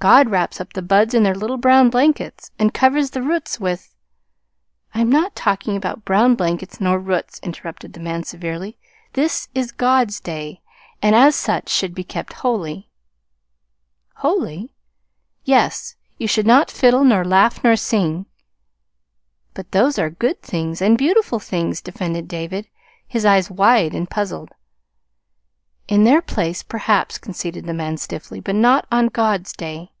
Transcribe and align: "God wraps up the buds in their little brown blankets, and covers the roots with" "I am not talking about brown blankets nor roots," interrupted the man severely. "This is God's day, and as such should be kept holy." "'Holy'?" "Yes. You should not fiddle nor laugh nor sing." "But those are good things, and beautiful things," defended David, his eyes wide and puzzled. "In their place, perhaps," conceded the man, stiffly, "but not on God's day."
"God 0.00 0.28
wraps 0.28 0.60
up 0.60 0.74
the 0.74 0.82
buds 0.82 1.14
in 1.14 1.22
their 1.22 1.34
little 1.34 1.56
brown 1.56 1.88
blankets, 1.88 2.50
and 2.58 2.74
covers 2.74 3.12
the 3.12 3.22
roots 3.22 3.58
with" 3.58 3.94
"I 4.94 5.00
am 5.00 5.08
not 5.10 5.34
talking 5.34 5.76
about 5.78 6.04
brown 6.04 6.34
blankets 6.34 6.78
nor 6.78 6.98
roots," 6.98 7.40
interrupted 7.42 7.94
the 7.94 8.00
man 8.00 8.22
severely. 8.22 8.76
"This 9.14 9.48
is 9.54 9.72
God's 9.72 10.20
day, 10.20 10.60
and 11.00 11.14
as 11.14 11.34
such 11.34 11.70
should 11.70 11.94
be 11.94 12.04
kept 12.04 12.34
holy." 12.34 12.90
"'Holy'?" 14.16 14.74
"Yes. 15.46 15.96
You 16.18 16.28
should 16.28 16.46
not 16.46 16.70
fiddle 16.70 17.02
nor 17.02 17.24
laugh 17.24 17.64
nor 17.64 17.74
sing." 17.74 18.26
"But 19.54 19.70
those 19.70 19.98
are 19.98 20.10
good 20.10 20.42
things, 20.42 20.82
and 20.82 20.98
beautiful 20.98 21.38
things," 21.40 21.80
defended 21.80 22.28
David, 22.28 22.68
his 23.08 23.24
eyes 23.24 23.50
wide 23.50 23.94
and 23.94 24.10
puzzled. 24.10 24.50
"In 25.88 26.04
their 26.04 26.20
place, 26.20 26.62
perhaps," 26.62 27.16
conceded 27.16 27.64
the 27.64 27.72
man, 27.72 27.96
stiffly, 27.96 28.40
"but 28.40 28.54
not 28.54 28.86
on 28.92 29.06
God's 29.08 29.54
day." 29.54 29.92